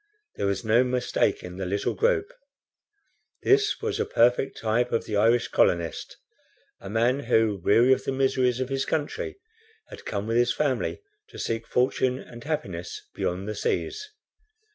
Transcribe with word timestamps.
There 0.35 0.47
was 0.47 0.65
no 0.65 0.83
mistaking 0.83 1.57
the 1.57 1.65
little 1.67 1.93
group. 1.93 2.33
This 3.43 3.79
was 3.83 3.99
a 3.99 4.03
perfect 4.05 4.57
type 4.57 4.91
of 4.91 5.05
the 5.05 5.15
Irish 5.15 5.49
colonist 5.49 6.17
a 6.79 6.89
man 6.89 7.19
who, 7.25 7.61
weary 7.63 7.93
of 7.93 8.05
the 8.05 8.11
miseries 8.11 8.59
of 8.59 8.69
his 8.69 8.83
country, 8.83 9.37
had 9.89 10.03
come, 10.03 10.25
with 10.25 10.37
his 10.37 10.55
family, 10.55 11.03
to 11.29 11.37
seek 11.37 11.67
fortune 11.67 12.17
and 12.17 12.43
happiness 12.43 13.03
beyond 13.13 13.47
the 13.47 13.53
seas. 13.53 14.09